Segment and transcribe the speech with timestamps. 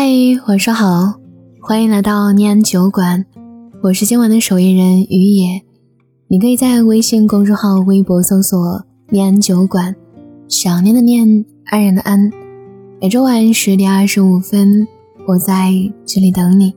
[0.00, 0.06] 嗨，
[0.46, 1.18] 晚上好，
[1.60, 3.26] 欢迎来到念安酒馆，
[3.82, 5.60] 我是今晚的守夜人于野。
[6.28, 9.92] 你可以在微信公众号、微博搜索“念安酒馆”，
[10.46, 12.30] 想念的念，安然的安。
[13.00, 14.86] 每周晚十点二十五分，
[15.26, 15.72] 我在
[16.06, 16.72] 这里等你。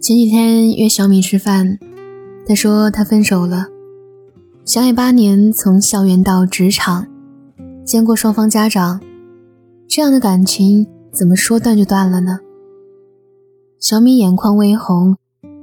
[0.00, 1.78] 前几天约小米吃饭，
[2.44, 3.68] 他说他分手了。
[4.64, 7.06] 相爱八年，从校园到职场，
[7.90, 9.00] 见过双方家长，
[9.88, 12.38] 这样的感情怎么说断就断了呢？
[13.80, 15.16] 小米眼眶微红，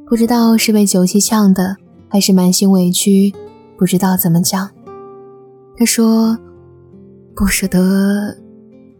[0.05, 1.77] 不知道是被酒气呛的，
[2.09, 3.33] 还是满心委屈，
[3.77, 4.69] 不知道怎么讲。
[5.77, 6.37] 他说
[7.33, 8.35] ：“不舍得，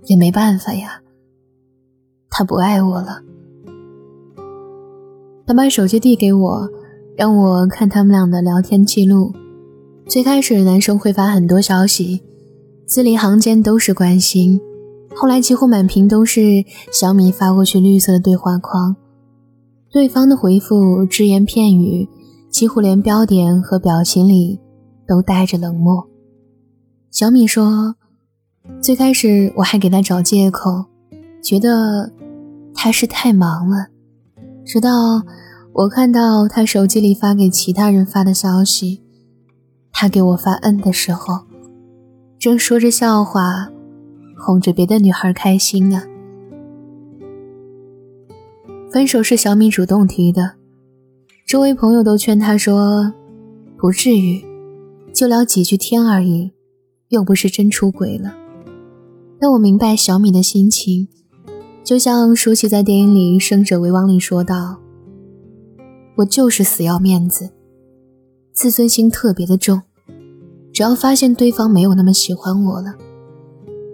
[0.05, 1.01] 也没办法呀。
[2.29, 3.21] 他不爱我了。”
[5.45, 6.69] 他把手机递给我，
[7.17, 9.33] 让我看他们俩的聊天记录。
[10.07, 12.23] 最开始，男生会发很多消息，
[12.87, 14.61] 字里行间都是关心。
[15.13, 18.95] 后来，几乎满屏都是小米发过去绿色的对话框，
[19.91, 22.07] 对方的回复只言片语，
[22.49, 24.61] 几乎连标点和表情里
[25.05, 26.07] 都带着冷漠。
[27.11, 27.95] 小米说
[28.81, 30.85] ：“最开始我还给他找借口，
[31.43, 32.13] 觉得
[32.73, 33.87] 他是太忙了。
[34.63, 35.23] 直到
[35.73, 39.03] 我看到他手机里发给其他人发的消息。”
[39.91, 41.39] 他给我发嗯的时候，
[42.47, 43.67] 正说着笑话，
[44.37, 46.01] 哄着别的女孩开心呢。
[48.89, 50.53] 分手是小米主动提的，
[51.45, 53.13] 周围朋友都劝他说
[53.77, 54.41] ：“不至于，
[55.13, 56.53] 就聊几句天而已，
[57.09, 58.33] 又不是真出轨了。”
[59.41, 61.09] 但我明白小米的心情，
[61.83, 64.77] 就像舒淇在电影里《胜者为王》里说道
[66.15, 67.49] ：“我就是死要面子，
[68.53, 69.81] 自尊心特别的重。”
[70.77, 72.93] 只要发现对方没有那么喜欢我了，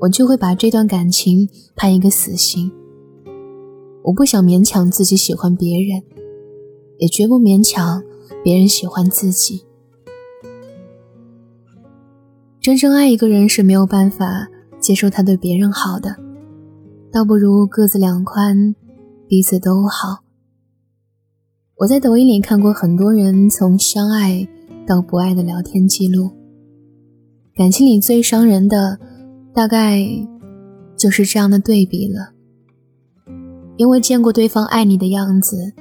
[0.01, 2.69] 我就会把这段感情判一个死刑。
[4.03, 6.03] 我不想勉强自己喜欢别人，
[6.97, 8.03] 也绝不勉强
[8.43, 9.63] 别人喜欢自己。
[12.59, 16.17] 真正爱一个人是没有办法接受他对别人好的，
[17.13, 18.75] 倒不如各自两宽，
[19.25, 20.25] 彼此都好。
[21.77, 24.45] 我在抖音里看过很多人从相爱
[24.85, 26.42] 到不爱的聊天记录。
[27.55, 28.97] 感情里最伤人的，
[29.53, 30.03] 大概
[30.97, 32.33] 就是这样的对比了。
[33.77, 35.73] 因为见过对方爱你的样子，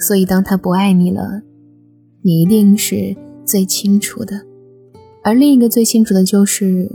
[0.00, 1.42] 所以当他不爱你了，
[2.22, 4.44] 你一定是最清楚的。
[5.22, 6.90] 而另一个最清楚的就是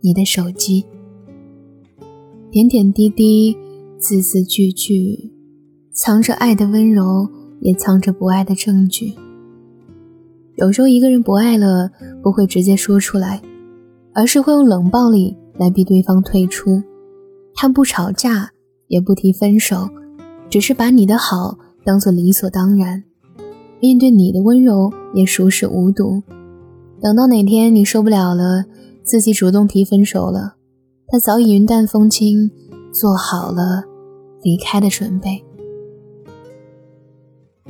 [0.00, 0.84] 你的手机，
[2.50, 3.56] 点点滴滴，
[3.98, 5.32] 字字句句，
[5.92, 7.28] 藏着爱的温柔，
[7.60, 9.14] 也藏着不爱的证据。
[10.58, 11.88] 有时候一个人不爱了，
[12.20, 13.40] 不会直接说出来，
[14.12, 16.82] 而是会用冷暴力来逼对方退出。
[17.54, 18.50] 他不吵架，
[18.88, 19.88] 也不提分手，
[20.50, 23.04] 只是把你的好当做理所当然，
[23.80, 26.20] 面对你的温柔也熟视无睹。
[27.00, 28.64] 等到哪天你受不了了，
[29.04, 30.56] 自己主动提分手了，
[31.06, 32.50] 他早已云淡风轻，
[32.92, 33.84] 做好了
[34.42, 35.40] 离开的准备。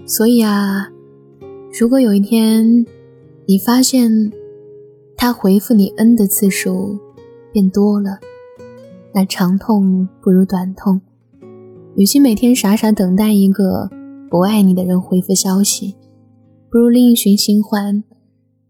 [0.06, 0.88] 所以啊。
[1.78, 2.84] 如果有一天，
[3.47, 4.11] 你发现
[5.16, 6.99] 他回复你“恩”的次数
[7.53, 8.19] 变多了，
[9.15, 11.00] 那长痛不如短痛。
[11.94, 13.88] 与其每天傻傻等待一个
[14.28, 15.94] 不爱你的人回复消息，
[16.69, 18.03] 不如另寻新欢。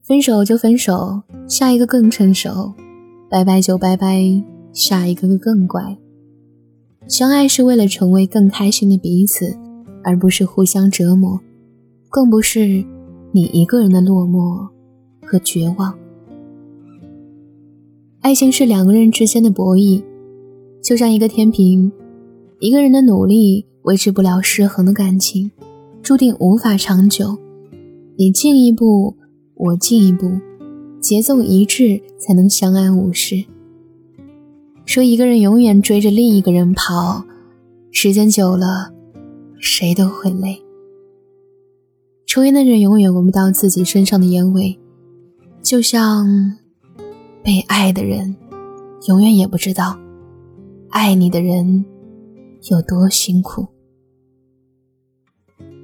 [0.03, 2.75] 分手就分手，下一个更成熟；
[3.31, 4.23] 拜拜就拜拜，
[4.75, 5.97] 下一个更乖。
[7.07, 9.57] 相爱是为了成为更开心的彼此，
[10.05, 11.41] 而不是互相折磨，
[12.11, 12.85] 更不是。
[13.31, 14.67] 你一个人的落寞
[15.27, 15.95] 和绝望，
[18.21, 20.03] 爱情是两个人之间的博弈，
[20.83, 21.93] 就像一个天平，
[22.59, 25.51] 一个人的努力维持不了失衡的感情，
[26.03, 27.37] 注定无法长久。
[28.17, 29.15] 你进一步，
[29.55, 30.33] 我进一步，
[30.99, 33.45] 节奏一致才能相安无事。
[34.87, 37.23] 说一个人永远追着另一个人跑，
[37.91, 38.91] 时间久了，
[39.61, 40.63] 谁都会累。
[42.39, 44.79] 抽烟的人永远闻不到自己身上的烟味，
[45.61, 46.57] 就像
[47.43, 48.37] 被爱的人
[49.09, 49.99] 永远也不知道
[50.91, 51.85] 爱你的人
[52.71, 53.67] 有多辛苦。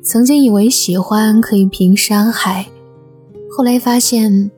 [0.01, 2.69] 曾经以为喜欢可以平山海，
[3.51, 4.53] 后来发现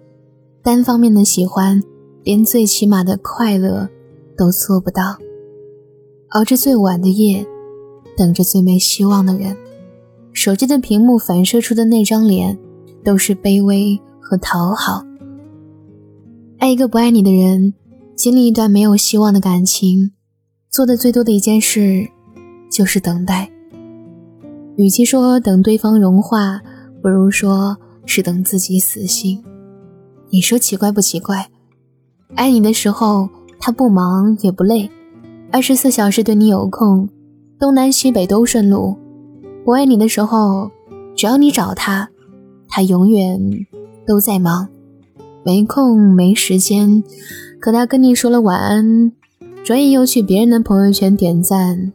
[0.62, 1.82] 单方面的喜欢
[2.22, 3.88] 连最起码的快乐
[4.36, 5.16] 都做不到。
[6.32, 7.46] 熬着最晚的夜，
[8.18, 9.56] 等着最没希望的人。
[10.36, 12.58] 手机的屏幕反射出的那张脸，
[13.02, 15.02] 都是卑微和讨好。
[16.58, 17.72] 爱一个不爱你的人，
[18.14, 20.12] 经历一段没有希望的感情，
[20.70, 22.06] 做的最多的一件事
[22.70, 23.50] 就是等待。
[24.76, 26.60] 与其说等对方融化，
[27.02, 29.42] 不如说是等自己死心。
[30.28, 31.48] 你说奇怪不奇怪？
[32.34, 33.26] 爱你的时候，
[33.58, 34.90] 他不忙也不累，
[35.50, 37.08] 二十四小时对你有空，
[37.58, 38.98] 东南西北都顺路；
[39.66, 40.70] 不爱你的时候，
[41.16, 42.08] 只要你找他，
[42.68, 43.66] 他永远
[44.06, 44.68] 都在忙，
[45.44, 47.02] 没空没时间。
[47.58, 49.10] 可他跟你说了晚安，
[49.64, 51.92] 转眼又去别人的朋友圈点赞。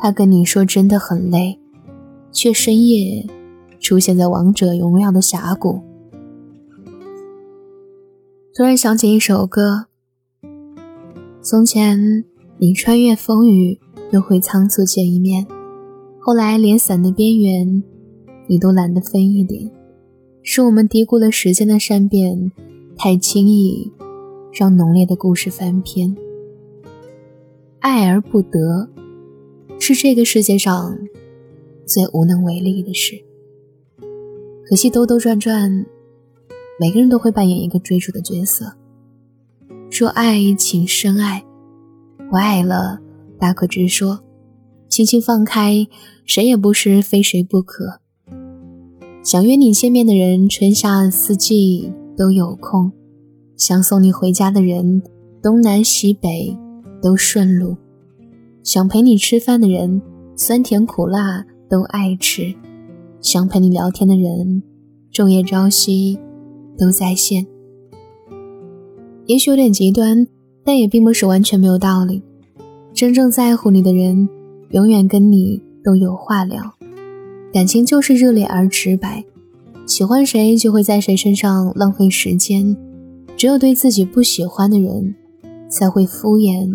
[0.00, 1.60] 他跟你说真的很累，
[2.32, 3.24] 却深夜
[3.78, 5.80] 出现在王者荣耀的峡谷。
[8.52, 9.86] 突然想起一首歌。
[11.40, 12.24] 从前，
[12.58, 13.78] 你穿越风雨
[14.10, 15.46] 都会仓促见一面，
[16.26, 17.84] 后来连伞的边缘，
[18.48, 19.70] 你都懒得分一点。
[20.42, 22.50] 是我们低估了时间的善变，
[22.96, 23.92] 太轻易。
[24.52, 26.16] 让浓烈的故事翻篇，
[27.78, 28.88] 爱而不得，
[29.78, 30.98] 是这个世界上
[31.86, 33.22] 最无能为力的事。
[34.68, 35.86] 可惜兜兜转转，
[36.80, 38.72] 每个人都会扮演一个追逐的角色。
[39.90, 41.44] 说爱，请深爱；
[42.28, 42.98] 不爱了，
[43.38, 44.18] 大可直说，
[44.88, 45.86] 轻轻放开，
[46.24, 48.00] 谁也不是非谁不可。
[49.22, 52.92] 想约你见面的人，春夏四季都有空。
[53.56, 55.02] 想送你回家的人，
[55.42, 56.56] 东南西北
[57.02, 57.76] 都顺路；
[58.62, 60.00] 想陪你吃饭的人，
[60.36, 62.54] 酸甜苦辣都爱吃；
[63.20, 64.62] 想陪你聊天的人，
[65.12, 66.18] 昼夜朝夕
[66.78, 67.46] 都在线。
[69.26, 70.26] 也许有点极端，
[70.62, 72.22] 但也并不是完全没有道理。
[72.94, 74.28] 真正在乎你的人，
[74.70, 76.62] 永远跟你都有话聊。
[77.52, 79.24] 感情就是热烈而直白，
[79.86, 82.76] 喜欢谁就会在谁身上浪费时间。
[83.36, 85.14] 只有对自己不喜欢的人，
[85.68, 86.68] 才会敷衍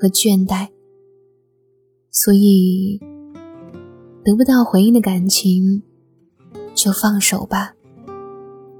[0.00, 0.68] 和倦怠。
[2.10, 3.00] 所以，
[4.24, 5.82] 得不到回应的感情，
[6.74, 7.74] 就放手吧。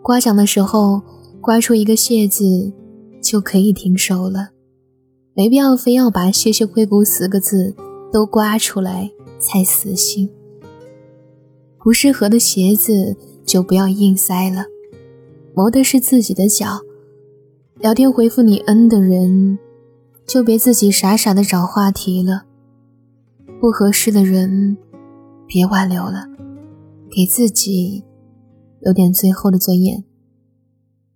[0.02, 1.02] 刮奖的时候，
[1.40, 2.72] 刮出一个谢字，
[3.22, 4.50] 就可以停手了。
[5.34, 7.74] 没必要非要把“谢谢惠顾”四个字
[8.14, 10.30] 都刮出来才死心。
[11.82, 14.66] 不适合的鞋子就不要硬塞了，
[15.52, 16.78] 磨的是自己的脚。
[17.80, 19.58] 聊天回复你恩的人，
[20.28, 22.44] 就别自己傻傻的找话题了。
[23.60, 24.76] 不合适的人，
[25.48, 26.28] 别挽留了，
[27.10, 28.04] 给自己
[28.78, 30.04] 留点最后的尊严。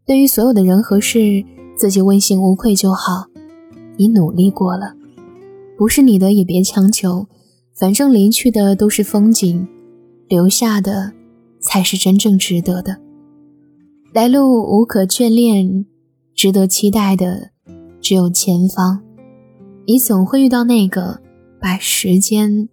[0.04, 1.44] 对于所有的人和事，
[1.76, 3.26] 自己问心无愧就好。
[3.96, 4.96] 你努力过了，
[5.78, 7.26] 不是你的也别强求。
[7.74, 9.66] 反正离去的都是风景，
[10.28, 11.12] 留下的
[11.60, 13.00] 才是真正值得的。
[14.12, 15.86] 来路无可眷恋。
[16.34, 17.50] 值得期待的
[18.00, 19.02] 只有前方，
[19.88, 21.20] 你总会遇到那个
[21.60, 22.68] 把时间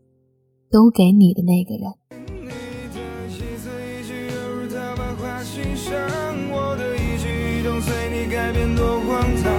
[0.70, 1.92] 都给你的那个人。
[7.82, 9.52] 随你改变多荒唐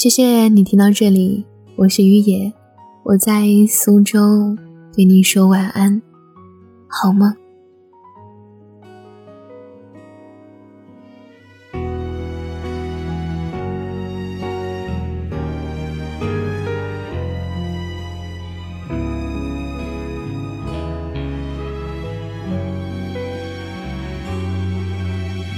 [0.00, 1.44] 谢谢你听到这里，
[1.76, 2.50] 我是于野，
[3.02, 4.56] 我在苏州
[4.94, 6.00] 对你说晚安，
[6.88, 7.34] 好吗？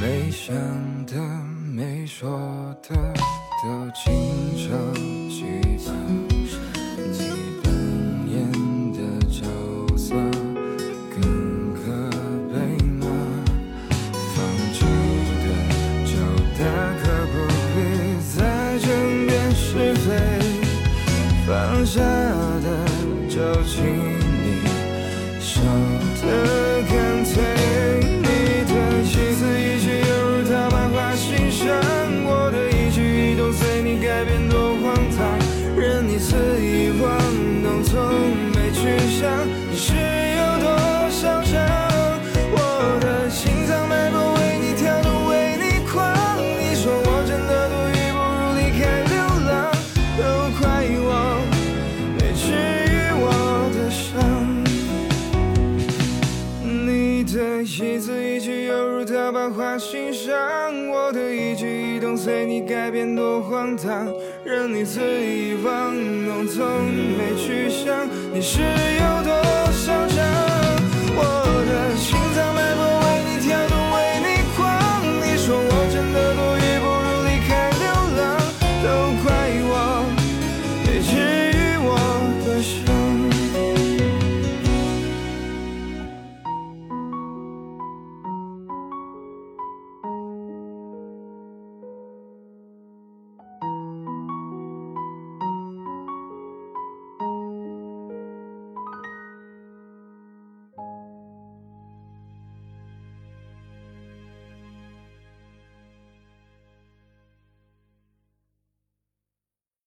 [0.00, 0.52] 没想
[1.06, 1.14] 的，
[1.72, 2.28] 没说
[2.82, 3.14] 的。
[3.62, 4.12] 都经
[4.56, 4.92] 常
[5.28, 5.44] 记
[5.86, 5.92] 吧，
[59.42, 60.38] 万花欣赏，
[60.88, 64.06] 我的一举一动随你改变多荒唐，
[64.44, 65.92] 任你肆意玩
[66.24, 66.64] 弄，从
[67.18, 69.11] 没去想你是有。